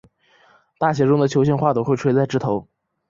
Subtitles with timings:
[0.79, 2.67] 大且重的球形花朵会垂在枝头。